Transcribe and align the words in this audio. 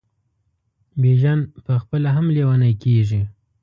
بیژن 1.01 1.39
پخپله 1.65 2.09
هم 2.15 2.25
لېونی 2.35 2.73
کیږي. 2.83 3.21